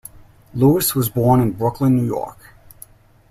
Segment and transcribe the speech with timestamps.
[0.55, 2.55] Lewis was born in Brooklyn, New York.